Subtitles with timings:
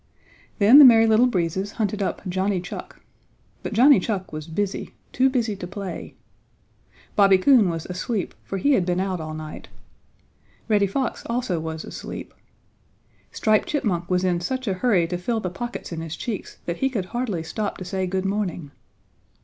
[0.57, 3.01] Then the Merry Little Breezes hunted up Johnny Chuck.
[3.61, 6.15] But Johnny Chuck was busy, too busy to play.
[7.15, 9.67] Bobby Coon was asleep, for he had been out all night.
[10.67, 12.33] Reddy Fox also was asleep.
[13.31, 16.77] Striped Chipmunk was in such a hurry to fill the pockets in his cheeks that
[16.77, 18.71] he could hardly stop to say good morning.